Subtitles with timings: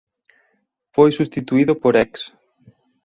[0.95, 2.13] Foi substituído por ex.